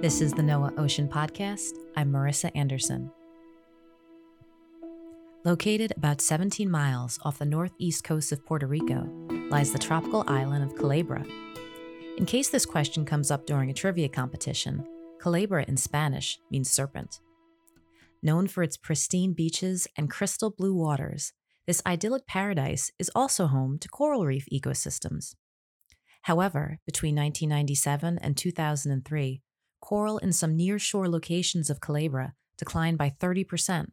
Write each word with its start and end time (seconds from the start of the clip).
This 0.00 0.22
is 0.22 0.32
the 0.32 0.40
NOAA 0.40 0.78
Ocean 0.78 1.06
Podcast. 1.06 1.72
I'm 1.94 2.10
Marissa 2.10 2.50
Anderson. 2.54 3.10
Located 5.44 5.92
about 5.94 6.22
17 6.22 6.70
miles 6.70 7.18
off 7.22 7.38
the 7.38 7.44
northeast 7.44 8.02
coast 8.02 8.32
of 8.32 8.42
Puerto 8.46 8.66
Rico 8.66 9.06
lies 9.50 9.72
the 9.72 9.78
tropical 9.78 10.24
island 10.26 10.64
of 10.64 10.74
Culebra. 10.74 11.22
In 12.16 12.24
case 12.24 12.48
this 12.48 12.64
question 12.64 13.04
comes 13.04 13.30
up 13.30 13.44
during 13.44 13.68
a 13.68 13.74
trivia 13.74 14.08
competition, 14.08 14.86
Culebra 15.20 15.68
in 15.68 15.76
Spanish 15.76 16.38
means 16.50 16.70
serpent. 16.70 17.20
Known 18.22 18.46
for 18.46 18.62
its 18.62 18.78
pristine 18.78 19.34
beaches 19.34 19.86
and 19.98 20.08
crystal 20.08 20.48
blue 20.48 20.74
waters, 20.74 21.34
this 21.66 21.82
idyllic 21.84 22.26
paradise 22.26 22.90
is 22.98 23.10
also 23.14 23.48
home 23.48 23.78
to 23.78 23.88
coral 23.88 24.24
reef 24.24 24.48
ecosystems. 24.50 25.34
However, 26.22 26.78
between 26.86 27.16
1997 27.16 28.18
and 28.22 28.34
2003, 28.34 29.42
coral 29.80 30.18
in 30.18 30.32
some 30.32 30.56
near-shore 30.56 31.08
locations 31.08 31.70
of 31.70 31.80
Culebra 31.80 32.32
declined 32.56 32.98
by 32.98 33.10
30%. 33.10 33.88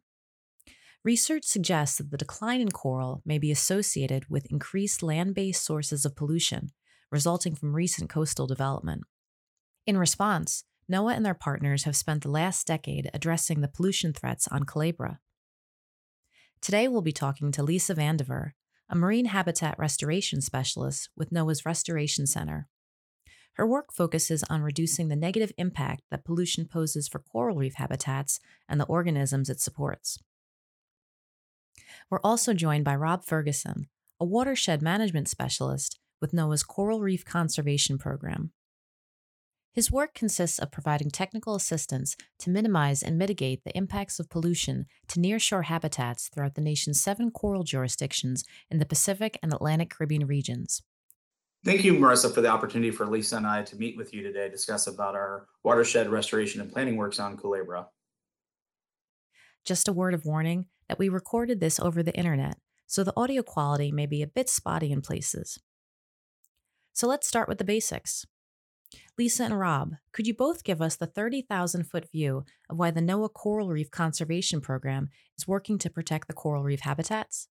Research 1.04 1.46
suggests 1.46 1.98
that 1.98 2.12
the 2.12 2.18
decline 2.18 2.60
in 2.60 2.72
coral 2.72 3.22
may 3.26 3.38
be 3.38 3.52
associated 3.52 4.26
with 4.30 4.52
increased 4.52 5.02
land-based 5.02 5.64
sources 5.64 6.06
of 6.06 6.16
pollution 6.16 6.72
resulting 7.12 7.56
from 7.56 7.76
recent 7.76 8.10
coastal 8.10 8.48
development. 8.48 9.04
In 9.86 9.98
response, 9.98 10.66
NOAA 10.92 11.16
and 11.16 11.26
their 11.26 11.34
partners 11.34 11.84
have 11.84 11.96
spent 11.96 12.24
the 12.24 12.32
last 12.32 12.68
decade 12.68 13.10
addressing 13.14 13.62
the 13.62 13.68
pollution 13.68 14.14
threats 14.14 14.48
on 14.48 14.64
Culebra. 14.64 15.20
Today 16.62 16.88
we'll 16.88 17.02
be 17.02 17.12
talking 17.12 17.52
to 17.52 17.64
Lisa 17.64 17.96
Vandiver, 17.96 18.52
a 18.90 18.96
marine 18.96 19.26
habitat 19.26 19.78
restoration 19.78 20.42
specialist 20.42 21.10
with 21.16 21.30
NOAA's 21.30 21.66
Restoration 21.66 22.26
Center. 22.26 22.68
Her 23.58 23.66
work 23.66 23.92
focuses 23.92 24.44
on 24.52 24.62
reducing 24.62 25.08
the 25.08 25.16
negative 25.16 25.52
impact 25.58 26.04
that 26.12 26.24
pollution 26.24 26.66
poses 26.66 27.08
for 27.08 27.18
coral 27.18 27.58
reef 27.58 27.74
habitats 27.76 28.40
and 28.70 28.80
the 28.80 28.86
organisms 28.86 29.50
it 29.50 29.60
supports. 29.60 30.20
We're 32.12 32.22
also 32.24 32.54
joined 32.54 32.86
by 32.86 32.96
Rob 32.96 33.26
Ferguson, 33.26 33.88
a 34.20 34.26
watershed 34.26 34.84
management 34.84 35.28
specialist 35.28 35.98
with 36.22 36.34
NOAA's 36.34 36.62
Coral 36.62 37.02
Reef 37.02 37.26
Conservation 37.26 37.98
Program. 37.98 38.52
His 39.74 39.92
work 39.92 40.14
consists 40.14 40.60
of 40.60 40.72
providing 40.72 41.10
technical 41.10 41.56
assistance 41.56 42.16
to 42.40 42.52
minimize 42.52 43.02
and 43.02 43.18
mitigate 43.18 43.64
the 43.64 43.76
impacts 43.76 44.20
of 44.20 44.30
pollution 44.30 44.86
to 45.08 45.20
nearshore 45.20 45.66
habitats 45.66 46.30
throughout 46.30 46.54
the 46.54 46.62
nation's 46.62 47.02
seven 47.02 47.32
coral 47.32 47.64
jurisdictions 47.64 48.44
in 48.70 48.78
the 48.78 48.86
Pacific 48.86 49.40
and 49.42 49.52
Atlantic 49.52 49.90
Caribbean 49.90 50.28
regions. 50.28 50.84
Thank 51.66 51.84
you, 51.84 51.94
Marissa, 51.94 52.34
for 52.34 52.42
the 52.42 52.48
opportunity 52.48 52.92
for 52.92 53.06
Lisa 53.06 53.36
and 53.38 53.48
I 53.48 53.64
to 53.64 53.76
meet 53.76 53.98
with 53.98 54.14
you 54.14 54.24
today, 54.24 54.46
to 54.46 54.50
discuss 54.50 54.88
about 54.88 55.16
our 55.16 55.48
watershed 55.64 56.10
restoration 56.10 56.62
and 56.62 56.72
planning 56.72 56.96
works 56.96 57.20
on 57.20 57.36
Culebra. 57.38 57.88
Just 59.66 59.88
a 59.88 59.94
word 59.94 60.14
of 60.14 60.26
warning 60.26 60.68
that 60.88 61.00
we 61.00 61.10
recorded 61.10 61.60
this 61.60 61.80
over 61.80 62.02
the 62.02 62.16
internet, 62.16 62.58
so 62.86 63.04
the 63.04 63.14
audio 63.18 63.42
quality 63.42 63.92
may 63.92 64.06
be 64.06 64.22
a 64.22 64.28
bit 64.28 64.50
spotty 64.50 64.92
in 64.92 65.02
places. 65.02 65.60
So 66.94 67.08
let's 67.08 67.28
start 67.28 67.50
with 67.50 67.58
the 67.58 67.66
basics. 67.66 68.26
Lisa 69.18 69.44
and 69.44 69.60
Rob, 69.60 69.96
could 70.14 70.28
you 70.28 70.34
both 70.34 70.64
give 70.64 70.82
us 70.82 70.96
the 70.96 71.08
30,000 71.08 71.84
foot 71.84 72.10
view 72.12 72.46
of 72.70 72.78
why 72.78 72.92
the 72.92 73.02
NOAA 73.02 73.34
Coral 73.34 73.70
Reef 73.70 73.92
Conservation 73.92 74.62
Program 74.62 75.10
is 75.38 75.48
working 75.48 75.78
to 75.80 75.90
protect 75.90 76.28
the 76.28 76.34
coral 76.34 76.64
reef 76.64 76.82
habitats? 76.82 77.50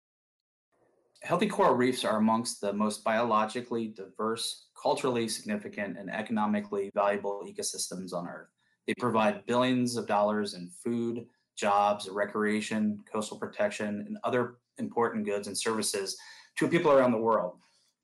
Healthy 1.23 1.47
coral 1.47 1.77
reefs 1.77 2.05
are 2.05 2.17
amongst 2.17 2.61
the 2.61 2.73
most 2.73 3.05
biologically 3.05 3.87
diverse, 3.87 4.67
culturally 4.81 5.29
significant, 5.29 5.97
and 5.97 6.11
economically 6.11 6.91
valuable 6.95 7.45
ecosystems 7.47 8.12
on 8.12 8.27
Earth. 8.27 8.48
They 8.89 8.95
provide 8.98 9.47
billions 9.47 9.97
of 9.97 10.09
dollars 10.09 10.55
in 10.55 10.69
food, 10.69 11.27
jobs, 11.56 12.09
recreation, 12.09 13.05
coastal 13.11 13.39
protection, 13.39 14.05
and 14.09 14.19
other 14.25 14.56
important 14.79 15.24
goods 15.24 15.46
and 15.46 15.57
services 15.57 16.17
to 16.58 16.67
people 16.67 16.91
around 16.91 17.13
the 17.13 17.19
world. 17.19 17.55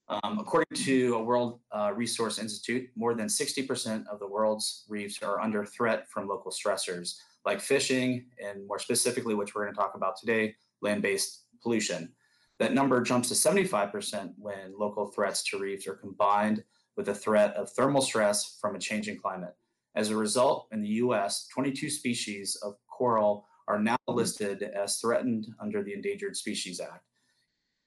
Um, 0.08 0.38
according 0.38 0.76
to 0.84 1.16
a 1.16 1.22
World 1.22 1.58
uh, 1.72 1.92
Resource 1.94 2.38
Institute, 2.38 2.88
more 2.94 3.14
than 3.14 3.26
60% 3.26 4.06
of 4.06 4.20
the 4.20 4.28
world's 4.28 4.84
reefs 4.88 5.22
are 5.24 5.40
under 5.40 5.66
threat 5.66 6.08
from 6.08 6.28
local 6.28 6.52
stressors 6.52 7.16
like 7.44 7.60
fishing, 7.60 8.26
and 8.42 8.64
more 8.66 8.78
specifically, 8.78 9.34
which 9.34 9.54
we're 9.54 9.64
going 9.64 9.74
to 9.74 9.78
talk 9.78 9.94
about 9.96 10.16
today, 10.16 10.54
land 10.82 11.02
based 11.02 11.42
pollution. 11.62 12.12
That 12.58 12.74
number 12.74 13.00
jumps 13.02 13.28
to 13.28 13.34
75% 13.34 14.32
when 14.36 14.74
local 14.76 15.06
threats 15.06 15.42
to 15.44 15.58
reefs 15.58 15.86
are 15.86 15.94
combined 15.94 16.64
with 16.96 17.06
the 17.06 17.14
threat 17.14 17.54
of 17.54 17.70
thermal 17.70 18.02
stress 18.02 18.58
from 18.60 18.74
a 18.74 18.80
changing 18.80 19.18
climate. 19.18 19.54
As 19.94 20.10
a 20.10 20.16
result, 20.16 20.68
in 20.72 20.82
the 20.82 20.88
US, 20.88 21.46
22 21.54 21.88
species 21.88 22.56
of 22.62 22.74
coral 22.88 23.46
are 23.68 23.78
now 23.78 23.96
listed 24.08 24.62
as 24.62 24.98
threatened 24.98 25.46
under 25.60 25.82
the 25.82 25.92
Endangered 25.92 26.36
Species 26.36 26.80
Act. 26.80 27.04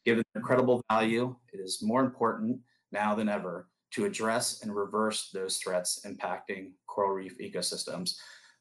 Given 0.05 0.23
their 0.33 0.41
incredible 0.41 0.81
value, 0.89 1.35
it 1.53 1.57
is 1.57 1.79
more 1.81 2.03
important 2.03 2.59
now 2.91 3.13
than 3.15 3.29
ever 3.29 3.67
to 3.91 4.05
address 4.05 4.61
and 4.61 4.73
reverse 4.73 5.29
those 5.33 5.57
threats 5.57 6.05
impacting 6.05 6.71
coral 6.87 7.11
reef 7.11 7.37
ecosystems. 7.39 8.15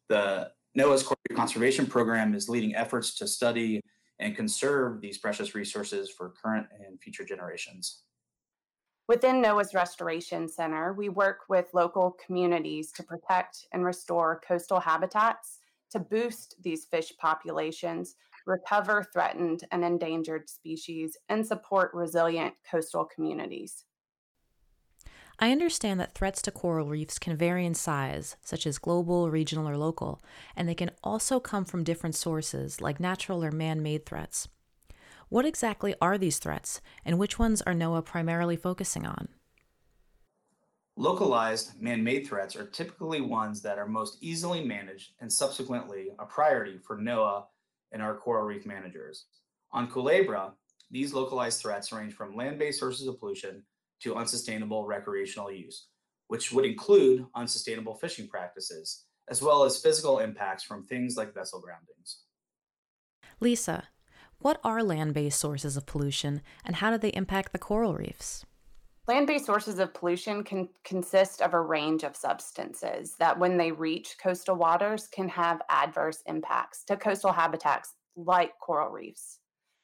The 0.09 0.51
NOAA's 0.77 1.03
Coral 1.03 1.19
Reef 1.29 1.37
Conservation 1.37 1.87
Program 1.87 2.35
is 2.35 2.49
leading 2.49 2.75
efforts 2.75 3.15
to 3.17 3.27
study 3.27 3.81
and 4.21 4.37
conserve 4.37 5.01
these 5.01 5.19
precious 5.19 5.55
resources 5.55 6.11
for 6.11 6.35
current 6.43 6.67
and 6.79 7.01
future 7.01 7.25
generations. 7.25 8.03
Within 9.09 9.43
NOAA's 9.43 9.75
Restoration 9.75 10.47
Center, 10.47 10.93
we 10.93 11.09
work 11.09 11.41
with 11.49 11.67
local 11.75 12.17
communities 12.25 12.93
to 12.93 13.03
protect 13.03 13.67
and 13.73 13.85
restore 13.85 14.41
coastal 14.47 14.79
habitats 14.79 15.59
to 15.91 15.99
boost 15.99 16.55
these 16.63 16.85
fish 16.85 17.13
populations, 17.19 18.15
recover 18.47 19.05
threatened 19.13 19.65
and 19.73 19.85
endangered 19.85 20.49
species, 20.49 21.17
and 21.29 21.45
support 21.45 21.91
resilient 21.93 22.55
coastal 22.71 23.05
communities. 23.05 23.85
I 25.43 25.53
understand 25.53 25.99
that 25.99 26.13
threats 26.13 26.43
to 26.43 26.51
coral 26.51 26.87
reefs 26.87 27.19
can 27.19 27.35
vary 27.35 27.65
in 27.65 27.73
size, 27.73 28.37
such 28.43 28.67
as 28.67 28.77
global, 28.77 29.31
regional, 29.31 29.67
or 29.67 29.79
local, 29.79 30.21
and 30.55 30.69
they 30.69 30.75
can 30.75 30.91
also 31.03 31.41
come 31.41 31.65
from 31.65 31.83
different 31.83 32.15
sources, 32.15 32.83
like 32.83 33.01
natural 33.01 33.43
or 33.43 33.51
man 33.51 33.83
made 33.83 34.05
threats. 34.05 34.49
What 35.31 35.47
exactly 35.47 35.95
are 36.03 36.19
these 36.19 36.39
threats, 36.39 36.83
and 37.07 37.19
which 37.19 37.39
ones 37.39 37.63
are 37.63 37.73
NOAA 37.73 38.05
primarily 38.05 38.57
focusing 38.57 39.07
on? 39.07 39.29
Localized 40.97 41.81
man 41.81 42.05
made 42.05 42.27
threats 42.27 42.55
are 42.55 42.67
typically 42.67 43.23
ones 43.23 43.63
that 43.63 43.79
are 43.79 43.87
most 43.87 44.19
easily 44.21 44.63
managed 44.63 45.13
and 45.21 45.33
subsequently 45.33 46.09
a 46.19 46.27
priority 46.27 46.77
for 46.77 46.99
NOAA 46.99 47.45
and 47.93 48.03
our 48.03 48.15
coral 48.15 48.45
reef 48.45 48.67
managers. 48.67 49.25
On 49.73 49.91
Culebra, 49.91 50.53
these 50.91 51.15
localized 51.15 51.63
threats 51.63 51.93
range 51.93 52.13
from 52.13 52.37
land 52.37 52.59
based 52.59 52.79
sources 52.79 53.07
of 53.07 53.19
pollution 53.19 53.63
to 54.03 54.17
unsustainable 54.17 54.87
recreational 54.87 55.51
use, 55.51 55.87
which 56.29 56.53
would 56.53 56.65
include 56.65 57.27
unsustainable 57.35 57.95
fishing 57.95 58.29
practices, 58.29 59.05
as 59.29 59.43
well 59.43 59.65
as 59.65 59.81
physical 59.81 60.19
impacts 60.19 60.63
from 60.65 60.83
things 60.83 61.17
like 61.17 61.35
vessel 61.35 61.61
groundings. 61.61 62.23
Lisa, 63.41 63.89
what 64.39 64.61
are 64.65 64.83
land 64.83 65.15
based 65.15 65.39
sources 65.39 65.77
of 65.77 65.87
pollution 65.87 66.41
and 66.65 66.77
how 66.77 66.91
do 66.91 66.99
they 66.99 67.11
impact 67.11 67.53
the 67.53 67.59
coral 67.59 67.95
reefs? 67.95 68.45
Land 69.09 69.27
based 69.27 69.47
sources 69.47 69.79
of 69.79 69.93
pollution 69.93 70.45
can 70.45 70.69
consist 70.85 71.43
of 71.43 71.53
a 71.53 71.61
range 71.61 72.05
of 72.05 72.15
substances 72.15 73.17
that, 73.19 73.39
when 73.39 73.57
they 73.57 73.73
reach 73.73 74.17
coastal 74.23 74.55
waters, 74.55 75.09
can 75.09 75.29
have 75.29 75.63
adverse 75.69 76.23
impacts 76.27 76.85
to 76.85 76.97
coastal 76.97 77.33
habitats 77.33 77.95
like 78.15 78.53
coral 78.61 78.91
reefs. 78.91 79.41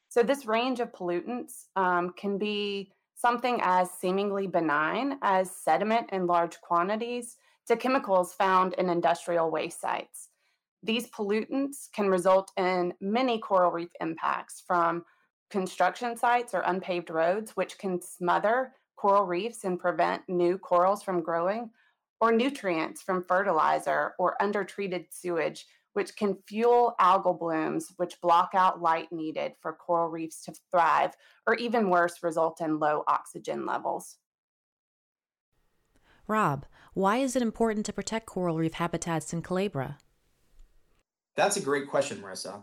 So, 0.09 0.23
this 0.23 0.47
range 0.47 0.81
of 0.81 0.93
pollutants 0.93 1.65
um, 1.75 2.13
can 2.17 2.39
be 2.39 2.93
something 3.17 3.59
as 3.63 3.91
seemingly 3.91 4.47
benign 4.47 5.19
as 5.23 5.51
sediment 5.51 6.11
in 6.13 6.27
large 6.27 6.61
quantities 6.61 7.37
to 7.67 7.77
chemicals 7.77 8.33
found 8.33 8.75
in 8.75 8.89
industrial 8.89 9.51
waste 9.51 9.81
sites. 9.81 10.29
These 10.83 11.09
pollutants 11.11 11.91
can 11.93 12.09
result 12.09 12.53
in 12.57 12.95
many 13.01 13.41
coral 13.41 13.73
reef 13.73 13.91
impacts 14.01 14.63
from 14.65 15.05
construction 15.51 16.17
sites 16.17 16.55
or 16.55 16.61
unpaved 16.61 17.11
roads, 17.11 17.53
which 17.57 17.79
can 17.79 18.01
smother 18.01 18.73
coral 18.97 19.25
reefs 19.25 19.65
and 19.65 19.81
prevent 19.81 20.29
new 20.29 20.59
corals 20.59 21.03
from 21.03 21.23
growing, 21.23 21.71
or 22.21 22.33
nutrients 22.33 23.03
from 23.03 23.25
fertilizer 23.25 24.15
or 24.19 24.41
undertreated 24.41 25.07
sewage, 25.11 25.67
which 25.97 26.15
can 26.15 26.37
fuel 26.47 26.95
algal 27.01 27.39
blooms, 27.39 27.95
which 27.97 28.21
block 28.21 28.51
out 28.53 28.83
light 28.83 29.11
needed 29.11 29.53
for 29.63 29.73
coral 29.73 30.11
reefs 30.11 30.45
to 30.45 30.53
thrive, 30.71 31.15
or 31.47 31.55
even 31.55 31.89
worse, 31.89 32.23
result 32.23 32.61
in 32.61 32.79
low 32.79 33.03
oxygen 33.09 33.65
levels. 33.65 34.19
Rob, 36.29 36.67
why 36.93 37.17
is 37.17 37.35
it 37.35 37.41
important 37.41 37.87
to 37.87 37.95
protect 37.95 38.27
coral 38.27 38.59
reef 38.59 38.75
habitats 38.75 39.33
in 39.33 39.41
Culebra? 39.41 39.97
That's 41.35 41.57
a 41.57 41.63
great 41.63 41.89
question, 41.89 42.19
Marissa. 42.19 42.61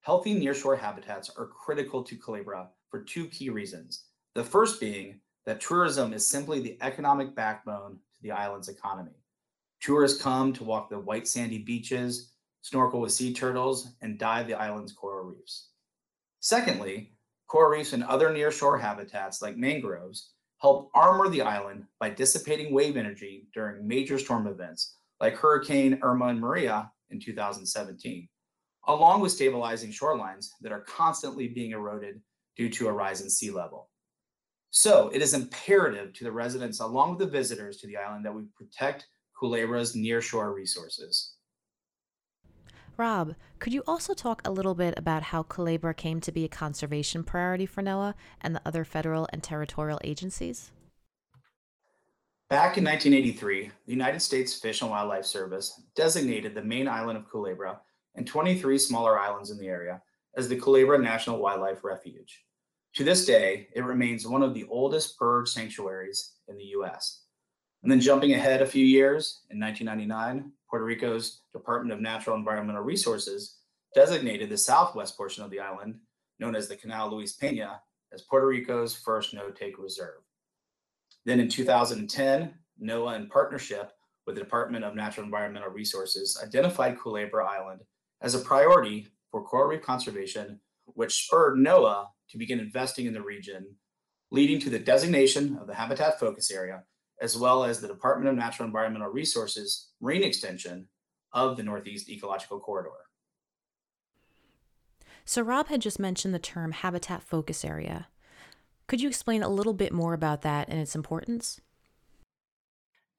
Healthy 0.00 0.40
nearshore 0.40 0.78
habitats 0.78 1.30
are 1.36 1.48
critical 1.48 2.02
to 2.04 2.16
Culebra 2.16 2.68
for 2.90 3.02
two 3.02 3.26
key 3.26 3.50
reasons. 3.50 4.06
The 4.34 4.44
first 4.44 4.80
being 4.80 5.20
that 5.44 5.60
tourism 5.60 6.14
is 6.14 6.26
simply 6.26 6.60
the 6.60 6.78
economic 6.80 7.34
backbone 7.34 7.98
to 8.16 8.22
the 8.22 8.30
island's 8.30 8.68
economy. 8.70 9.20
Tourists 9.82 10.22
come 10.22 10.54
to 10.54 10.64
walk 10.64 10.88
the 10.88 10.98
white 10.98 11.28
sandy 11.28 11.58
beaches, 11.58 12.30
snorkel 12.62 13.00
with 13.00 13.12
sea 13.12 13.32
turtles, 13.32 13.88
and 14.02 14.18
dive 14.18 14.46
the 14.46 14.54
island's 14.54 14.92
coral 14.92 15.24
reefs. 15.24 15.68
Secondly, 16.40 17.12
coral 17.46 17.70
reefs 17.70 17.92
and 17.92 18.04
other 18.04 18.30
nearshore 18.30 18.80
habitats 18.80 19.42
like 19.42 19.56
mangroves 19.56 20.32
help 20.60 20.90
armor 20.94 21.28
the 21.28 21.42
island 21.42 21.84
by 21.98 22.10
dissipating 22.10 22.72
wave 22.72 22.96
energy 22.96 23.48
during 23.54 23.86
major 23.86 24.18
storm 24.18 24.46
events 24.46 24.96
like 25.20 25.36
Hurricane 25.36 25.98
Irma 26.02 26.26
and 26.26 26.40
Maria 26.40 26.90
in 27.10 27.20
2017, 27.20 28.28
along 28.88 29.20
with 29.20 29.32
stabilizing 29.32 29.90
shorelines 29.90 30.48
that 30.60 30.72
are 30.72 30.82
constantly 30.82 31.48
being 31.48 31.72
eroded 31.72 32.20
due 32.56 32.68
to 32.70 32.88
a 32.88 32.92
rise 32.92 33.20
in 33.20 33.30
sea 33.30 33.50
level. 33.50 33.90
So 34.70 35.10
it 35.12 35.20
is 35.20 35.34
imperative 35.34 36.12
to 36.14 36.24
the 36.24 36.32
residents, 36.32 36.80
along 36.80 37.10
with 37.10 37.18
the 37.18 37.26
visitors 37.26 37.78
to 37.78 37.86
the 37.86 37.96
island, 37.96 38.24
that 38.24 38.34
we 38.34 38.44
protect 38.56 39.06
Culebra's 39.38 39.96
nearshore 39.96 40.54
resources. 40.54 41.34
Rob, 42.96 43.34
could 43.58 43.72
you 43.72 43.82
also 43.86 44.14
talk 44.14 44.42
a 44.44 44.50
little 44.50 44.74
bit 44.74 44.94
about 44.96 45.24
how 45.24 45.42
Culebra 45.42 45.94
came 45.94 46.20
to 46.20 46.32
be 46.32 46.44
a 46.44 46.48
conservation 46.48 47.24
priority 47.24 47.66
for 47.66 47.82
NOAA 47.82 48.14
and 48.40 48.54
the 48.54 48.62
other 48.66 48.84
federal 48.84 49.28
and 49.32 49.42
territorial 49.42 50.00
agencies? 50.04 50.70
Back 52.50 52.78
in 52.78 52.84
1983, 52.84 53.70
the 53.86 53.92
United 53.92 54.20
States 54.20 54.58
Fish 54.58 54.82
and 54.82 54.90
Wildlife 54.90 55.24
Service 55.24 55.80
designated 55.94 56.54
the 56.54 56.62
main 56.62 56.88
island 56.88 57.16
of 57.16 57.30
Culebra 57.30 57.78
and 58.16 58.26
23 58.26 58.76
smaller 58.76 59.18
islands 59.18 59.50
in 59.50 59.58
the 59.58 59.68
area 59.68 60.02
as 60.36 60.48
the 60.48 60.56
Culebra 60.56 60.98
National 61.00 61.38
Wildlife 61.38 61.84
Refuge. 61.84 62.44
To 62.94 63.04
this 63.04 63.24
day, 63.24 63.68
it 63.74 63.84
remains 63.84 64.26
one 64.26 64.42
of 64.42 64.52
the 64.52 64.66
oldest 64.68 65.16
bird 65.16 65.46
sanctuaries 65.46 66.34
in 66.48 66.56
the 66.56 66.64
US. 66.80 67.22
And 67.82 67.90
then 67.90 68.00
jumping 68.00 68.32
ahead 68.34 68.60
a 68.60 68.66
few 68.66 68.84
years, 68.84 69.42
in 69.50 69.58
1999, 69.58 70.52
Puerto 70.68 70.84
Rico's 70.84 71.40
Department 71.52 71.92
of 71.92 72.00
Natural 72.00 72.36
Environmental 72.36 72.82
Resources 72.82 73.56
designated 73.94 74.50
the 74.50 74.58
southwest 74.58 75.16
portion 75.16 75.42
of 75.42 75.50
the 75.50 75.60
island, 75.60 75.96
known 76.38 76.54
as 76.54 76.68
the 76.68 76.76
Canal 76.76 77.10
Luis 77.10 77.32
Pena, 77.32 77.80
as 78.12 78.22
Puerto 78.22 78.46
Rico's 78.46 78.94
first 78.94 79.34
no-take 79.34 79.78
reserve. 79.78 80.20
Then 81.24 81.40
in 81.40 81.48
2010, 81.48 82.54
NOAA, 82.82 83.16
in 83.16 83.28
partnership 83.28 83.92
with 84.26 84.36
the 84.36 84.42
Department 84.42 84.84
of 84.84 84.94
Natural 84.94 85.24
Environmental 85.24 85.70
Resources, 85.70 86.38
identified 86.42 86.98
Culebra 86.98 87.46
Island 87.46 87.80
as 88.20 88.34
a 88.34 88.40
priority 88.40 89.08
for 89.30 89.42
coral 89.42 89.68
reef 89.68 89.82
conservation, 89.82 90.60
which 90.86 91.24
spurred 91.24 91.58
NOAA 91.58 92.06
to 92.30 92.38
begin 92.38 92.60
investing 92.60 93.06
in 93.06 93.14
the 93.14 93.22
region, 93.22 93.74
leading 94.30 94.60
to 94.60 94.70
the 94.70 94.78
designation 94.78 95.58
of 95.60 95.66
the 95.66 95.74
habitat 95.74 96.20
focus 96.20 96.50
area, 96.50 96.84
as 97.20 97.36
well 97.36 97.64
as 97.64 97.80
the 97.80 97.88
Department 97.88 98.30
of 98.30 98.36
Natural 98.36 98.66
Environmental 98.66 99.08
Resources 99.08 99.90
marine 100.00 100.22
extension 100.22 100.86
of 101.32 101.56
the 101.56 101.62
Northeast 101.62 102.08
Ecological 102.08 102.58
Corridor. 102.58 102.90
So, 105.24 105.42
Rob 105.42 105.68
had 105.68 105.80
just 105.80 106.00
mentioned 106.00 106.34
the 106.34 106.38
term 106.38 106.72
habitat 106.72 107.22
focus 107.22 107.64
area. 107.64 108.08
Could 108.88 109.00
you 109.00 109.08
explain 109.08 109.42
a 109.42 109.48
little 109.48 109.74
bit 109.74 109.92
more 109.92 110.14
about 110.14 110.42
that 110.42 110.68
and 110.68 110.80
its 110.80 110.96
importance? 110.96 111.60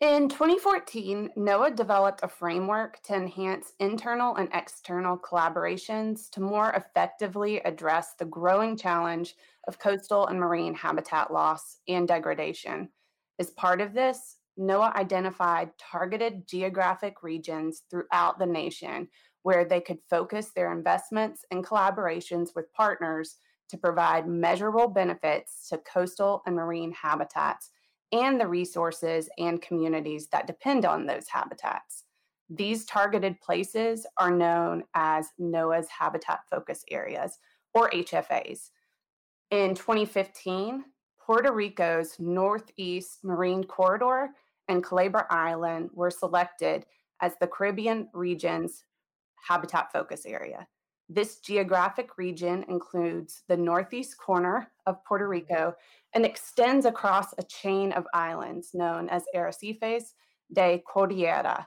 In 0.01 0.29
2014, 0.29 1.29
NOAA 1.37 1.75
developed 1.75 2.21
a 2.23 2.27
framework 2.27 3.01
to 3.03 3.13
enhance 3.13 3.73
internal 3.79 4.35
and 4.35 4.49
external 4.51 5.15
collaborations 5.15 6.27
to 6.31 6.41
more 6.41 6.71
effectively 6.71 7.59
address 7.59 8.15
the 8.15 8.25
growing 8.25 8.75
challenge 8.75 9.35
of 9.67 9.77
coastal 9.77 10.25
and 10.25 10.39
marine 10.39 10.73
habitat 10.73 11.31
loss 11.31 11.77
and 11.87 12.07
degradation. 12.07 12.89
As 13.41 13.49
part 13.49 13.81
of 13.81 13.95
this, 13.95 14.37
NOAA 14.59 14.93
identified 14.93 15.71
targeted 15.79 16.47
geographic 16.47 17.23
regions 17.23 17.81
throughout 17.89 18.37
the 18.37 18.45
nation 18.45 19.07
where 19.41 19.65
they 19.65 19.81
could 19.81 19.97
focus 20.11 20.51
their 20.55 20.71
investments 20.71 21.43
and 21.49 21.65
collaborations 21.65 22.49
with 22.55 22.71
partners 22.73 23.37
to 23.69 23.79
provide 23.79 24.27
measurable 24.27 24.87
benefits 24.87 25.67
to 25.69 25.79
coastal 25.79 26.43
and 26.45 26.55
marine 26.55 26.91
habitats 26.91 27.71
and 28.11 28.39
the 28.39 28.47
resources 28.47 29.27
and 29.39 29.59
communities 29.59 30.27
that 30.27 30.45
depend 30.45 30.85
on 30.85 31.07
those 31.07 31.27
habitats. 31.27 32.03
These 32.47 32.85
targeted 32.85 33.41
places 33.41 34.05
are 34.19 34.29
known 34.29 34.83
as 34.93 35.29
NOAA's 35.39 35.87
Habitat 35.87 36.41
Focus 36.47 36.85
Areas, 36.91 37.39
or 37.73 37.89
HFAs. 37.89 38.69
In 39.49 39.73
2015, 39.73 40.83
Puerto 41.31 41.53
Rico's 41.53 42.19
Northeast 42.19 43.23
Marine 43.23 43.63
Corridor 43.63 44.31
and 44.67 44.83
Culebra 44.83 45.25
Island 45.29 45.89
were 45.93 46.11
selected 46.11 46.85
as 47.21 47.37
the 47.39 47.47
Caribbean 47.47 48.09
region's 48.13 48.83
habitat 49.47 49.93
focus 49.93 50.25
area. 50.25 50.67
This 51.07 51.39
geographic 51.39 52.17
region 52.17 52.65
includes 52.67 53.43
the 53.47 53.55
northeast 53.55 54.17
corner 54.17 54.71
of 54.85 55.01
Puerto 55.05 55.23
mm-hmm. 55.23 55.31
Rico 55.31 55.73
and 56.13 56.25
extends 56.25 56.85
across 56.85 57.33
a 57.37 57.43
chain 57.43 57.93
of 57.93 58.05
islands 58.13 58.71
known 58.73 59.07
as 59.07 59.23
Arrecifes 59.33 60.15
de 60.51 60.83
Cordillera 60.85 61.65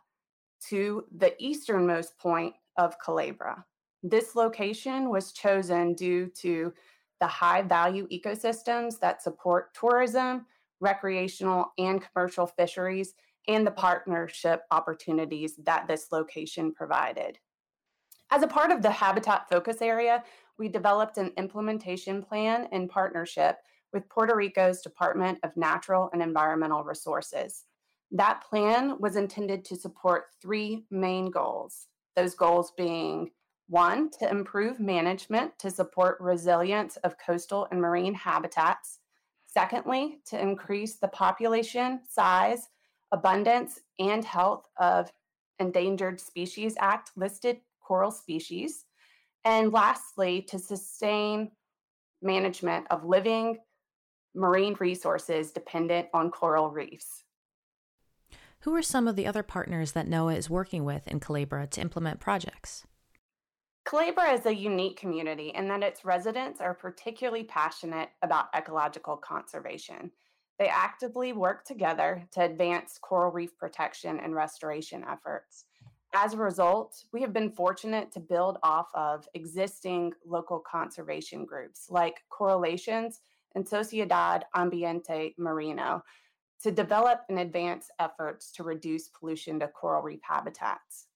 to 0.68 1.06
the 1.16 1.42
easternmost 1.42 2.18
point 2.18 2.52
of 2.76 2.98
Culebra. 2.98 3.64
This 4.02 4.34
location 4.34 5.08
was 5.08 5.32
chosen 5.32 5.94
due 5.94 6.26
to 6.42 6.74
the 7.20 7.26
high 7.26 7.62
value 7.62 8.08
ecosystems 8.08 8.98
that 9.00 9.22
support 9.22 9.74
tourism, 9.74 10.46
recreational, 10.80 11.72
and 11.78 12.02
commercial 12.02 12.46
fisheries, 12.46 13.14
and 13.48 13.66
the 13.66 13.70
partnership 13.70 14.62
opportunities 14.70 15.56
that 15.64 15.86
this 15.86 16.08
location 16.12 16.72
provided. 16.72 17.38
As 18.30 18.42
a 18.42 18.48
part 18.48 18.72
of 18.72 18.82
the 18.82 18.90
habitat 18.90 19.48
focus 19.48 19.80
area, 19.80 20.24
we 20.58 20.68
developed 20.68 21.18
an 21.18 21.32
implementation 21.36 22.22
plan 22.22 22.68
in 22.72 22.88
partnership 22.88 23.58
with 23.92 24.08
Puerto 24.08 24.34
Rico's 24.34 24.80
Department 24.80 25.38
of 25.42 25.56
Natural 25.56 26.10
and 26.12 26.22
Environmental 26.22 26.82
Resources. 26.82 27.64
That 28.10 28.42
plan 28.48 28.98
was 28.98 29.16
intended 29.16 29.64
to 29.66 29.76
support 29.76 30.26
three 30.40 30.84
main 30.90 31.30
goals. 31.30 31.86
Those 32.16 32.34
goals 32.34 32.72
being 32.76 33.30
one, 33.68 34.10
to 34.18 34.28
improve 34.28 34.80
management 34.80 35.58
to 35.58 35.70
support 35.70 36.20
resilience 36.20 36.96
of 36.98 37.18
coastal 37.18 37.66
and 37.70 37.80
marine 37.80 38.14
habitats. 38.14 39.00
Secondly, 39.46 40.18
to 40.26 40.40
increase 40.40 40.96
the 40.96 41.08
population 41.08 42.00
size, 42.08 42.68
abundance, 43.12 43.80
and 43.98 44.24
health 44.24 44.66
of 44.78 45.12
Endangered 45.60 46.20
Species 46.20 46.74
Act 46.80 47.12
listed 47.16 47.58
coral 47.80 48.10
species. 48.10 48.84
And 49.44 49.72
lastly, 49.72 50.42
to 50.48 50.58
sustain 50.58 51.52
management 52.22 52.86
of 52.90 53.04
living 53.04 53.58
marine 54.34 54.74
resources 54.80 55.52
dependent 55.52 56.08
on 56.12 56.30
coral 56.30 56.70
reefs. 56.70 57.22
Who 58.60 58.74
are 58.74 58.82
some 58.82 59.06
of 59.06 59.14
the 59.14 59.26
other 59.26 59.42
partners 59.42 59.92
that 59.92 60.08
NOAA 60.08 60.36
is 60.36 60.50
working 60.50 60.84
with 60.84 61.06
in 61.06 61.20
Culebra 61.20 61.68
to 61.68 61.80
implement 61.80 62.18
projects? 62.18 62.84
Culebra 63.84 64.32
is 64.32 64.46
a 64.46 64.54
unique 64.54 64.96
community 64.96 65.48
in 65.54 65.68
that 65.68 65.82
its 65.82 66.06
residents 66.06 66.60
are 66.62 66.72
particularly 66.72 67.44
passionate 67.44 68.08
about 68.22 68.46
ecological 68.56 69.16
conservation. 69.16 70.10
They 70.58 70.68
actively 70.68 71.34
work 71.34 71.66
together 71.66 72.26
to 72.32 72.44
advance 72.44 72.98
coral 73.02 73.30
reef 73.30 73.58
protection 73.58 74.20
and 74.20 74.34
restoration 74.34 75.04
efforts. 75.06 75.66
As 76.14 76.32
a 76.32 76.38
result, 76.38 77.04
we 77.12 77.20
have 77.20 77.34
been 77.34 77.50
fortunate 77.50 78.10
to 78.12 78.20
build 78.20 78.56
off 78.62 78.88
of 78.94 79.28
existing 79.34 80.12
local 80.24 80.60
conservation 80.60 81.44
groups 81.44 81.90
like 81.90 82.22
CORALations 82.30 83.20
and 83.54 83.66
Sociedad 83.66 84.42
Ambiente 84.56 85.34
Marino 85.36 86.02
to 86.62 86.70
develop 86.70 87.20
and 87.28 87.38
advance 87.38 87.90
efforts 87.98 88.50
to 88.52 88.62
reduce 88.62 89.08
pollution 89.08 89.60
to 89.60 89.68
coral 89.68 90.02
reef 90.02 90.20
habitats. 90.22 91.08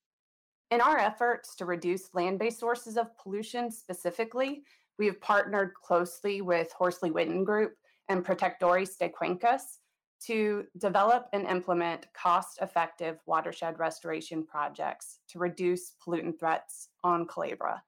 In 0.71 0.83
our 0.83 0.99
efforts 0.99 1.55
to 1.57 1.65
reduce 1.65 2.15
land 2.15 2.39
based 2.39 2.61
sources 2.61 2.99
of 2.99 3.17
pollution 3.17 3.71
specifically, 3.71 4.65
we 4.99 5.07
have 5.07 5.21
partnered 5.21 5.73
closely 5.75 6.43
with 6.43 6.71
Horsley 6.73 7.11
Witten 7.11 7.43
Group 7.43 7.73
and 8.11 8.25
Protectores 8.25 8.99
de 8.99 9.09
Cuencas 9.09 9.79
to 10.27 10.67
develop 10.79 11.29
and 11.33 11.47
implement 11.47 12.13
cost 12.13 12.59
effective 12.61 13.19
watershed 13.25 13.79
restoration 13.79 14.45
projects 14.45 15.21
to 15.29 15.39
reduce 15.39 15.95
pollutant 16.05 16.39
threats 16.39 16.89
on 17.03 17.27
Culebra. 17.27 17.81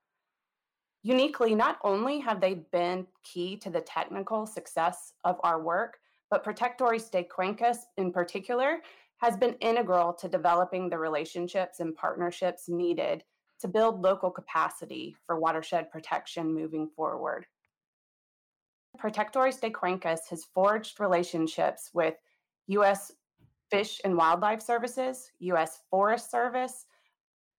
Uniquely, 1.03 1.55
not 1.55 1.79
only 1.83 2.19
have 2.21 2.41
they 2.41 2.55
been 2.73 3.07
key 3.25 3.57
to 3.57 3.69
the 3.69 3.81
technical 3.81 4.47
success 4.47 5.15
of 5.25 5.39
our 5.43 5.61
work, 5.61 5.99
but 6.31 6.45
Protectores 6.45 7.11
de 7.11 7.25
Cuencas 7.25 7.79
in 7.99 8.13
particular 8.13 8.79
has 9.21 9.37
been 9.37 9.55
integral 9.61 10.13
to 10.15 10.29
developing 10.29 10.89
the 10.89 10.99
relationships 10.99 11.81
and 11.81 11.95
partnerships 11.95 12.69
needed 12.69 13.23
to 13.61 13.69
build 13.69 14.01
local 14.01 14.31
capacity 14.31 15.15
for 15.27 15.39
watershed 15.39 15.91
protection 15.91 16.55
moving 16.55 16.89
forward. 16.97 17.47
Protectores 18.99 19.61
de 19.61 19.71
Cuencas 19.71 20.21
has 20.31 20.47
forged 20.55 20.99
relationships 20.99 21.91
with 21.93 22.15
U.S. 22.69 23.13
Fish 23.71 24.01
and 24.05 24.17
Wildlife 24.17 24.63
Services, 24.63 25.31
U.S. 25.41 25.81
Forest 25.91 26.31
Service, 26.31 26.87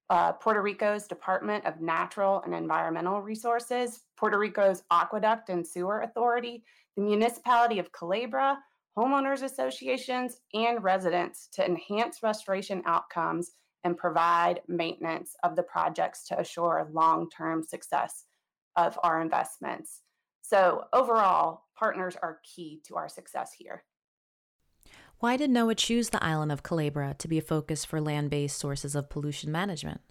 uh, 0.09 0.33
Puerto 0.33 0.61
Rico's 0.61 1.07
Department 1.07 1.65
of 1.65 1.79
Natural 1.79 2.41
and 2.43 2.53
Environmental 2.53 3.21
Resources, 3.21 4.01
Puerto 4.17 4.37
Rico's 4.37 4.83
Aqueduct 4.91 5.49
and 5.49 5.65
Sewer 5.65 6.01
Authority, 6.01 6.63
the 6.97 7.03
Municipality 7.03 7.79
of 7.79 7.91
Culebra, 7.93 8.57
homeowners 8.97 9.43
associations, 9.43 10.37
and 10.53 10.83
residents 10.83 11.47
to 11.53 11.65
enhance 11.65 12.23
restoration 12.23 12.81
outcomes 12.85 13.51
and 13.83 13.97
provide 13.97 14.61
maintenance 14.67 15.35
of 15.43 15.55
the 15.55 15.63
projects 15.63 16.27
to 16.27 16.39
assure 16.39 16.87
long 16.91 17.29
term 17.29 17.63
success 17.63 18.25
of 18.75 18.97
our 19.03 19.21
investments. 19.21 20.01
So, 20.41 20.85
overall, 20.93 21.63
partners 21.77 22.15
are 22.21 22.39
key 22.43 22.81
to 22.87 22.95
our 22.95 23.09
success 23.09 23.51
here. 23.57 23.83
Why 25.19 25.37
did 25.37 25.51
NOAA 25.51 25.77
choose 25.77 26.09
the 26.09 26.23
island 26.23 26.51
of 26.51 26.63
Culebra 26.63 27.15
to 27.19 27.27
be 27.27 27.37
a 27.37 27.43
focus 27.43 27.85
for 27.85 28.01
land 28.01 28.29
based 28.29 28.57
sources 28.57 28.95
of 28.95 29.09
pollution 29.09 29.51
management? 29.51 30.01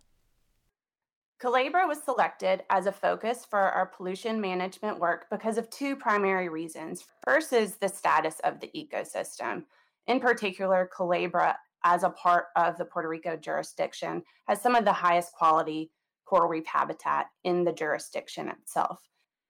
Culebra 1.41 1.89
was 1.89 2.03
selected 2.03 2.65
as 2.69 2.85
a 2.85 2.93
focus 2.93 3.47
for 3.49 3.59
our 3.59 3.87
pollution 3.87 4.43
management 4.43 4.99
work 4.99 5.25
because 5.31 5.57
of 5.57 5.71
two 5.71 5.97
primary 5.97 6.51
reasons. 6.51 7.07
First 7.25 7.55
is 7.55 7.77
the 7.77 7.89
status 7.89 8.41
of 8.45 8.61
the 8.61 8.71
ecosystem. 8.77 9.65
In 10.07 10.21
particular, 10.21 10.91
Culebra, 10.95 11.57
as 11.83 12.03
a 12.03 12.11
part 12.11 12.47
of 12.57 12.77
the 12.77 12.85
Puerto 12.85 13.09
Rico 13.09 13.39
jurisdiction, 13.39 14.23
has 14.49 14.61
some 14.61 14.75
of 14.75 14.85
the 14.85 14.93
highest 14.93 15.33
quality 15.33 15.91
coral 16.27 16.47
reef 16.49 16.67
habitat 16.67 17.29
in 17.45 17.65
the 17.65 17.73
jurisdiction 17.73 18.49
itself. 18.49 19.01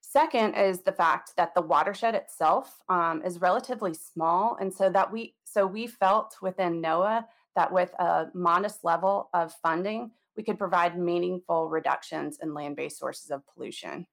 Second 0.01 0.55
is 0.55 0.83
the 0.83 0.93
fact 0.93 1.33
that 1.37 1.55
the 1.55 1.61
watershed 1.61 2.15
itself 2.15 2.83
um, 2.89 3.21
is 3.25 3.41
relatively 3.41 3.95
small, 3.95 4.57
and 4.61 4.73
so 4.73 4.91
that 4.91 5.11
we 5.11 5.35
so 5.45 5.67
we 5.67 5.89
felt 5.89 6.37
within 6.41 6.81
NOAA 6.81 7.25
that 7.57 7.73
with 7.73 7.93
a 7.99 8.29
modest 8.33 8.85
level 8.85 9.29
of 9.35 9.53
funding, 9.61 10.13
we 10.41 10.45
could 10.45 10.59
provide 10.59 10.99
meaningful 10.99 11.69
reductions 11.69 12.39
in 12.43 12.55
land-based 12.55 12.99
sources 12.99 13.31
of 13.31 13.43
pollution. 13.53 14.07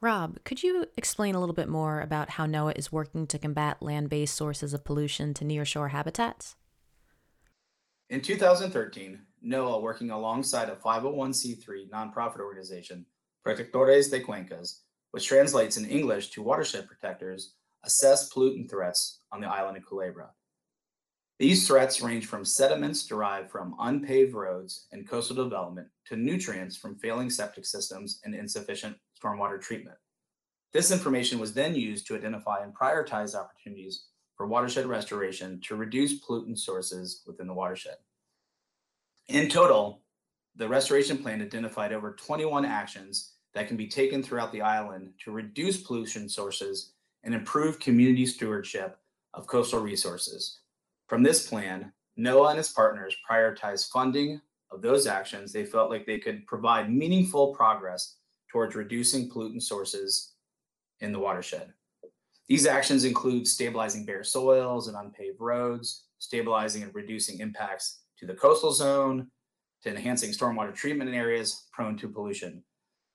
Rob, 0.00 0.42
could 0.42 0.60
you 0.60 0.86
explain 0.96 1.36
a 1.36 1.38
little 1.38 1.54
bit 1.54 1.68
more 1.68 2.00
about 2.00 2.30
how 2.30 2.44
NOAA 2.44 2.76
is 2.76 2.90
working 2.90 3.28
to 3.28 3.38
combat 3.38 3.80
land-based 3.80 4.34
sources 4.34 4.74
of 4.74 4.84
pollution 4.84 5.34
to 5.34 5.44
nearshore 5.44 5.90
habitats? 5.90 6.56
In 8.10 8.22
2013, 8.22 9.20
NOAA, 9.46 9.80
working 9.80 10.10
alongside 10.10 10.68
a 10.68 10.74
501c3 10.74 11.88
nonprofit 11.90 12.40
organization, 12.40 13.06
Protectores 13.46 14.10
de 14.10 14.18
Cuencas, 14.18 14.80
which 15.12 15.28
translates 15.28 15.76
in 15.76 15.84
English 15.84 16.30
to 16.30 16.42
watershed 16.42 16.88
protectors, 16.88 17.54
assess 17.84 18.32
pollutant 18.32 18.68
threats 18.68 19.20
on 19.30 19.40
the 19.40 19.46
island 19.46 19.76
of 19.76 19.84
Culebra. 19.84 20.30
These 21.38 21.66
threats 21.66 22.00
range 22.00 22.26
from 22.26 22.44
sediments 22.44 23.06
derived 23.06 23.50
from 23.50 23.74
unpaved 23.80 24.34
roads 24.34 24.86
and 24.92 25.08
coastal 25.08 25.34
development 25.34 25.88
to 26.06 26.16
nutrients 26.16 26.76
from 26.76 26.96
failing 26.96 27.28
septic 27.28 27.66
systems 27.66 28.20
and 28.24 28.34
insufficient 28.34 28.96
stormwater 29.20 29.60
treatment. 29.60 29.96
This 30.72 30.92
information 30.92 31.40
was 31.40 31.52
then 31.52 31.74
used 31.74 32.06
to 32.06 32.16
identify 32.16 32.62
and 32.62 32.74
prioritize 32.74 33.34
opportunities 33.34 34.06
for 34.36 34.46
watershed 34.46 34.86
restoration 34.86 35.60
to 35.62 35.76
reduce 35.76 36.24
pollutant 36.24 36.58
sources 36.58 37.22
within 37.26 37.48
the 37.48 37.54
watershed. 37.54 37.96
In 39.28 39.48
total, 39.48 40.02
the 40.56 40.68
restoration 40.68 41.18
plan 41.18 41.42
identified 41.42 41.92
over 41.92 42.12
21 42.12 42.64
actions 42.64 43.32
that 43.54 43.66
can 43.66 43.76
be 43.76 43.88
taken 43.88 44.22
throughout 44.22 44.52
the 44.52 44.62
island 44.62 45.12
to 45.24 45.32
reduce 45.32 45.82
pollution 45.82 46.28
sources 46.28 46.92
and 47.24 47.34
improve 47.34 47.80
community 47.80 48.26
stewardship 48.26 48.98
of 49.32 49.46
coastal 49.46 49.80
resources. 49.80 50.60
From 51.14 51.22
this 51.22 51.48
plan, 51.48 51.92
NOAA 52.18 52.50
and 52.50 52.58
its 52.58 52.72
partners 52.72 53.16
prioritized 53.30 53.92
funding 53.92 54.40
of 54.72 54.82
those 54.82 55.06
actions 55.06 55.52
they 55.52 55.64
felt 55.64 55.88
like 55.88 56.06
they 56.06 56.18
could 56.18 56.44
provide 56.48 56.92
meaningful 56.92 57.54
progress 57.54 58.16
towards 58.50 58.74
reducing 58.74 59.30
pollutant 59.30 59.62
sources 59.62 60.34
in 60.98 61.12
the 61.12 61.20
watershed. 61.20 61.72
These 62.48 62.66
actions 62.66 63.04
include 63.04 63.46
stabilizing 63.46 64.04
bare 64.04 64.24
soils 64.24 64.88
and 64.88 64.96
unpaved 64.96 65.36
roads, 65.38 66.06
stabilizing 66.18 66.82
and 66.82 66.92
reducing 66.92 67.38
impacts 67.38 68.00
to 68.18 68.26
the 68.26 68.34
coastal 68.34 68.72
zone, 68.72 69.28
to 69.84 69.90
enhancing 69.90 70.30
stormwater 70.30 70.74
treatment 70.74 71.10
in 71.10 71.14
areas 71.14 71.68
prone 71.72 71.96
to 71.98 72.08
pollution, 72.08 72.60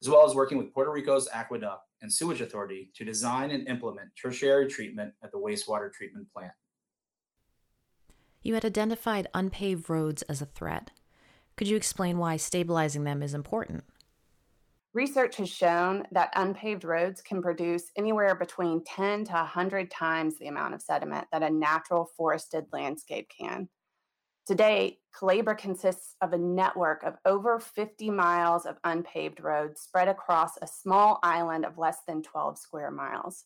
as 0.02 0.08
well 0.08 0.26
as 0.26 0.36
working 0.36 0.58
with 0.58 0.74
Puerto 0.74 0.94
Rico's 0.94 1.28
Aqueduct 1.34 1.84
and 2.02 2.14
Sewage 2.14 2.40
Authority 2.40 2.92
to 2.96 3.04
design 3.04 3.52
and 3.52 3.68
implement 3.68 4.08
tertiary 4.16 4.70
treatment 4.70 5.14
at 5.22 5.34
the 5.34 5.38
wastewater 5.38 5.92
treatment 5.92 6.26
plant. 6.34 6.54
You 8.42 8.54
had 8.54 8.66
identified 8.66 9.28
unpaved 9.34 9.90
roads 9.90 10.22
as 10.24 10.42
a 10.42 10.46
threat. 10.46 10.92
Could 11.58 11.68
you 11.68 11.76
explain 11.76 12.18
why 12.18 12.38
stabilizing 12.38 13.04
them 13.04 13.22
is 13.22 13.34
important? 13.34 13.84
Research 14.94 15.36
has 15.36 15.50
shown 15.50 16.08
that 16.12 16.34
unpaved 16.36 16.84
roads 16.84 17.22
can 17.22 17.42
produce 17.42 17.92
anywhere 17.96 18.34
between 18.34 18.84
10 18.86 19.26
to 19.26 19.34
100 19.34 19.92
times 19.92 20.40
the 20.40 20.48
amount 20.48 20.74
of 20.74 20.82
sediment 20.82 21.28
that 21.32 21.44
a 21.44 21.50
natural 21.50 22.10
forested 22.18 22.66
landscape 22.74 23.30
can. 23.30 23.70
Today, 24.48 24.98
Culebra 25.12 25.56
consists 25.56 26.16
of 26.22 26.34
a 26.34 26.38
network 26.38 27.04
of 27.04 27.18
over 27.24 27.60
50 27.60 28.10
miles 28.10 28.66
of 28.66 28.78
unpaved 28.84 29.42
roads 29.42 29.82
spread 29.82 30.08
across 30.08 30.58
a 30.58 30.66
small 30.66 31.20
island 31.22 31.66
of 31.66 31.78
less 31.78 32.00
than 32.08 32.24
12 32.24 32.58
square 32.58 32.90
miles. 32.90 33.46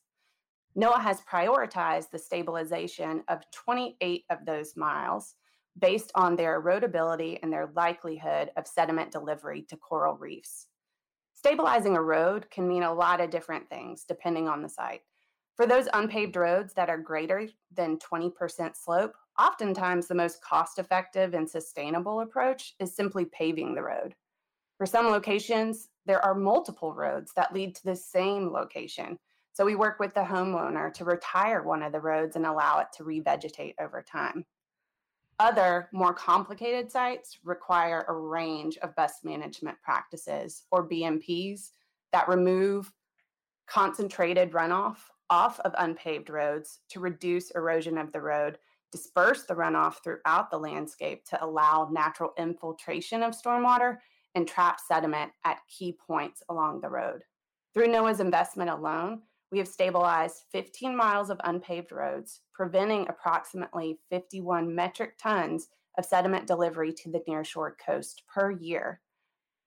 NOAA 0.76 1.02
has 1.02 1.22
prioritized 1.22 2.10
the 2.10 2.18
stabilization 2.18 3.24
of 3.28 3.50
28 3.52 4.26
of 4.30 4.46
those 4.46 4.76
miles 4.76 5.36
based 5.80 6.12
on 6.16 6.36
their 6.36 6.62
erodibility 6.62 7.38
and 7.42 7.52
their 7.52 7.70
likelihood 7.76 8.52
of 8.58 8.68
sediment 8.68 9.12
delivery 9.12 9.64
to 9.70 9.78
coral 9.78 10.16
reefs. 10.18 10.68
Stabilizing 11.36 11.96
a 11.96 12.02
road 12.02 12.50
can 12.50 12.68
mean 12.68 12.84
a 12.84 12.94
lot 12.94 13.22
of 13.22 13.30
different 13.30 13.70
things 13.70 14.06
depending 14.08 14.48
on 14.48 14.62
the 14.62 14.70
site. 14.70 15.02
For 15.56 15.68
those 15.68 15.88
unpaved 15.94 16.36
roads 16.36 16.74
that 16.74 16.90
are 16.90 16.98
greater 16.98 17.48
than 17.72 18.00
20% 18.00 18.76
slope, 18.76 19.14
oftentimes 19.40 20.08
the 20.08 20.16
most 20.16 20.42
cost 20.42 20.80
effective 20.80 21.36
and 21.36 21.48
sustainable 21.48 22.22
approach 22.22 22.74
is 22.80 22.96
simply 22.96 23.26
paving 23.26 23.76
the 23.76 23.84
road. 23.84 24.16
For 24.78 24.88
some 24.88 25.08
locations, 25.08 25.90
there 26.06 26.24
are 26.26 26.34
multiple 26.34 26.94
roads 26.94 27.32
that 27.36 27.54
lead 27.54 27.76
to 27.76 27.84
the 27.84 27.96
same 27.96 28.52
location. 28.52 29.20
So 29.54 29.66
we 29.66 29.76
work 29.76 30.00
with 30.00 30.14
the 30.14 30.22
homeowner 30.22 30.92
to 30.94 31.06
retire 31.06 31.62
one 31.62 31.84
of 31.84 31.92
the 31.92 32.02
roads 32.02 32.36
and 32.36 32.46
allow 32.46 32.80
it 32.80 32.88
to 32.98 33.04
revegetate 33.04 33.76
over 33.80 34.02
time. 34.02 34.46
Other 35.40 35.90
more 35.94 36.14
complicated 36.14 36.92
sites 36.92 37.38
require 37.44 38.06
a 38.08 38.14
range 38.14 38.78
of 38.78 38.96
best 38.96 39.24
management 39.24 39.78
practices 39.82 40.64
or 40.72 40.88
BMPs 40.88 41.72
that 42.12 42.28
remove 42.28 42.92
concentrated 43.68 44.52
runoff 44.52 44.98
off 45.30 45.60
of 45.62 45.74
unpaved 45.78 46.30
roads 46.30 46.80
to 46.90 47.00
reduce 47.00 47.52
erosion 47.52 47.98
of 47.98 48.12
the 48.12 48.22
road, 48.22 48.58
disperse 48.92 49.44
the 49.44 49.54
runoff 49.54 50.04
throughout 50.04 50.52
the 50.52 50.58
landscape 50.58 51.26
to 51.26 51.44
allow 51.44 51.90
natural 51.92 52.34
infiltration 52.38 53.24
of 53.24 53.34
stormwater, 53.34 53.98
and 54.36 54.48
trap 54.48 54.80
sediment 54.80 55.32
at 55.46 55.60
key 55.68 55.96
points 56.08 56.42
along 56.50 56.82
the 56.82 56.90
road. 56.90 57.24
Through 57.74 57.88
NOAA's 57.88 58.20
investment 58.20 58.70
alone, 58.70 59.22
we 59.54 59.60
have 59.60 59.68
stabilized 59.68 60.46
15 60.52 60.98
miles 60.98 61.30
of 61.30 61.40
unpaved 61.44 61.92
roads, 61.92 62.42
preventing 62.56 63.08
approximately 63.08 64.00
51 64.10 64.74
metric 64.74 65.14
tons 65.22 65.68
of 65.96 66.06
sediment 66.06 66.48
delivery 66.48 66.92
to 66.92 67.12
the 67.12 67.22
nearshore 67.30 67.74
coast 67.78 68.24
per 68.28 68.50
year. 68.50 69.00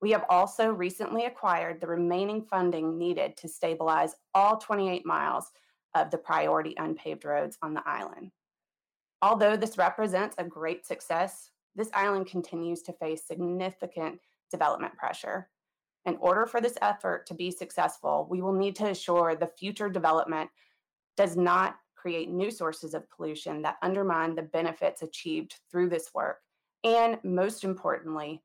We 0.03 0.11
have 0.11 0.25
also 0.29 0.73
recently 0.73 1.27
acquired 1.27 1.81
the 1.81 1.87
remaining 1.87 2.43
funding 2.51 2.99
needed 2.99 3.37
to 3.37 3.49
stabilize 3.49 4.17
all 4.35 4.59
28 4.59 5.07
miles 5.07 5.53
of 5.95 6.11
the 6.11 6.19
priority 6.19 6.75
unpaved 6.79 7.25
roads 7.25 7.57
on 7.63 7.73
the 7.73 7.85
island. 7.87 8.33
Although 9.23 9.57
this 9.57 9.79
represents 9.79 10.35
a 10.37 10.43
great 10.43 10.85
success, 10.85 11.51
this 11.77 11.91
island 11.95 12.27
continues 12.27 12.83
to 12.83 12.93
face 12.93 13.25
significant 13.25 14.19
development 14.51 14.97
pressure. 14.97 15.49
In 16.07 16.17
order 16.21 16.47
for 16.47 16.61
this 16.61 16.79
effort 16.81 17.27
to 17.27 17.35
be 17.35 17.51
successful, 17.51 18.29
we 18.31 18.41
will 18.41 18.53
need 18.53 18.77
to 18.77 18.91
assure 18.91 19.35
the 19.35 19.51
future 19.59 19.89
development 19.89 20.49
does 21.17 21.37
not 21.37 21.77
create 21.97 22.31
new 22.31 22.51
sources 22.53 22.95
of 22.95 23.11
pollution 23.11 23.63
that 23.63 23.77
undermine 23.83 24.37
the 24.37 24.43
benefits 24.43 25.03
achieved 25.03 25.57
through 25.69 25.89
this 25.89 26.11
work, 26.15 26.39
and 26.85 27.19
most 27.25 27.65
importantly, 27.65 28.41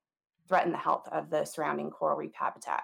threaten 0.47 0.71
the 0.71 0.77
health 0.77 1.07
of 1.11 1.29
the 1.29 1.45
surrounding 1.45 1.91
coral 1.91 2.17
reef 2.17 2.33
habitat. 2.33 2.81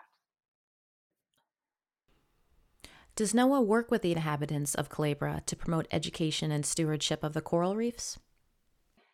Does 3.16 3.34
NOAA 3.34 3.66
work 3.66 3.90
with 3.90 4.04
the 4.04 4.12
inhabitants 4.12 4.76
of 4.76 4.90
Culebra 4.90 5.42
to 5.48 5.56
promote 5.56 5.88
education 5.90 6.52
and 6.52 6.64
stewardship 6.64 7.24
of 7.24 7.34
the 7.34 7.42
coral 7.42 7.76
reefs? 7.76 8.20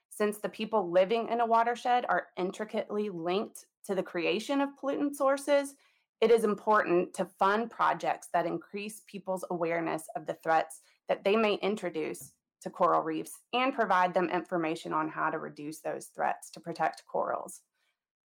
Since 0.10 0.40
the 0.40 0.50
people 0.50 0.92
living 0.92 1.30
in 1.30 1.40
a 1.40 1.46
watershed 1.46 2.06
are 2.10 2.28
intricately 2.36 3.10
linked 3.10 3.66
to 3.86 3.96
the 3.96 4.04
creation 4.04 4.62
of 4.62 4.70
pollutant 4.82 5.16
sources, 5.16 5.76
it 6.22 6.32
is 6.32 6.44
important 6.44 7.14
to 7.16 7.26
fund 7.26 7.70
projects 7.70 8.30
that 8.34 8.46
increase 8.46 9.02
people's 9.08 9.44
awareness 9.50 10.04
of 10.16 10.26
the 10.26 10.38
threats 10.42 10.82
that 11.10 11.24
they 11.24 11.36
may 11.36 11.56
introduce 11.56 12.32
to 12.62 12.70
coral 12.70 13.02
reefs 13.02 13.42
and 13.52 13.74
provide 13.74 14.14
them 14.14 14.30
information 14.30 14.94
on 14.94 15.10
how 15.10 15.30
to 15.30 15.38
reduce 15.38 15.80
those 15.80 16.08
threats 16.16 16.50
to 16.52 16.60
protect 16.60 17.04
corals. 17.06 17.62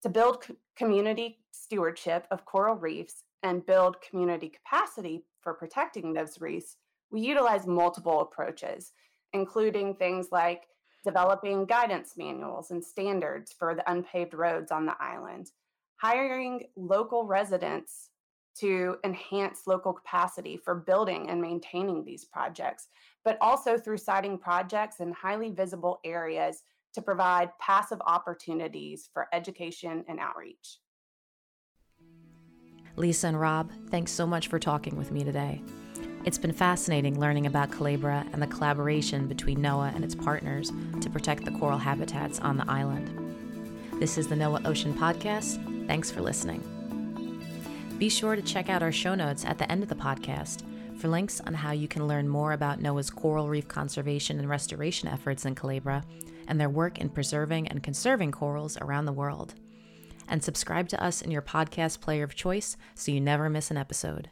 To 0.03 0.09
build 0.09 0.47
community 0.75 1.39
stewardship 1.53 2.27
of 2.31 2.45
coral 2.45 2.77
reefs 2.77 3.25
and 3.43 3.67
build 3.67 4.01
community 4.01 4.49
capacity 4.49 5.25
for 5.41 5.55
protecting 5.55 6.13
those 6.13 6.41
reefs, 6.41 6.77
we 7.11 7.21
utilize 7.21 7.67
multiple 7.67 8.21
approaches, 8.21 8.93
including 9.33 9.95
things 9.95 10.29
like 10.33 10.63
developing 11.05 11.65
guidance 11.65 12.15
manuals 12.17 12.71
and 12.71 12.85
standards 12.85 13.53
for 13.53 13.75
the 13.75 13.91
unpaved 13.91 14.35
roads 14.35 14.71
on 14.71 14.87
the 14.87 14.97
island, 15.01 15.51
hiring 15.97 16.65
local 16.77 17.27
residents 17.27 18.11
to 18.59 18.97
enhance 19.05 19.67
local 19.67 19.93
capacity 19.93 20.57
for 20.57 20.75
building 20.75 21.31
and 21.31 21.41
maintaining 21.41 22.05
these 22.05 22.25
projects, 22.25 22.89
but 23.25 23.39
also 23.41 23.79
through 23.79 23.97
siting 23.97 24.37
projects 24.37 25.01
in 25.01 25.13
highly 25.13 25.51
visible 25.51 26.01
areas 26.05 26.63
to 26.95 27.01
provide 27.01 27.51
passive 27.59 28.01
opportunities 28.07 29.09
for 29.13 29.27
education 29.33 30.05
and 30.09 30.21
outreach. 30.21 30.79
Lisa 32.97 33.29
and 33.29 33.41
Rob, 33.41 33.73
thanks 33.89 34.13
so 34.13 34.27
much 34.27 34.49
for 34.49 34.59
talking 34.59 34.97
with 34.97 35.11
me 35.11 35.25
today. 35.25 35.63
It's 36.25 36.39
been 36.39 36.53
fascinating 36.53 37.19
learning 37.19 37.47
about 37.47 37.73
Culebra 37.73 38.25
and 38.33 38.41
the 38.41 38.47
collaboration 38.47 39.27
between 39.27 39.59
NOAA 39.59 39.93
and 39.93 40.05
its 40.05 40.15
partners 40.15 40.71
to 41.01 41.11
protect 41.11 41.45
the 41.45 41.51
coral 41.51 41.79
habitats 41.79 42.39
on 42.39 42.57
the 42.57 42.71
island. 42.71 43.11
This 43.99 44.17
is 44.17 44.29
the 44.29 44.37
NOAA 44.37 44.65
Ocean 44.65 44.95
Podcast. 44.95 45.87
Thanks 45.89 46.13
for 46.13 46.21
listening. 46.21 46.63
Be 47.99 48.09
sure 48.09 48.37
to 48.37 48.43
check 48.43 48.69
out 48.69 48.85
our 48.85 48.93
show 48.93 49.17
notes 49.17 49.45
at 49.45 49.59
the 49.59 49.71
end 49.71 49.83
of 49.83 49.89
the 49.89 49.97
podcast 49.97 50.63
for 50.97 51.09
links 51.09 51.41
on 51.41 51.55
how 51.55 51.73
you 51.73 51.89
can 51.89 52.07
learn 52.07 52.29
more 52.29 52.53
about 52.53 52.79
NOAA's 52.79 53.11
coral 53.11 53.49
reef 53.49 53.67
conservation 53.67 54.39
and 54.39 54.49
restoration 54.49 55.09
efforts 55.09 55.45
in 55.45 55.57
Culebra 55.57 56.05
and 56.47 56.61
their 56.61 56.71
work 56.71 56.99
in 56.99 57.09
preserving 57.09 57.67
and 57.67 57.83
conserving 57.83 58.31
corals 58.31 58.79
around 58.81 59.07
the 59.07 59.13
world. 59.13 59.55
And 60.29 60.45
subscribe 60.45 60.89
to 60.91 61.03
us 61.03 61.21
in 61.21 61.33
your 61.33 61.43
podcast 61.43 62.01
player 62.01 62.23
of 62.23 62.37
choice 62.37 62.77
so 62.95 63.11
you 63.11 63.21
never 63.21 63.51
miss 63.51 63.73
an 63.73 63.77
episode. 63.77 64.31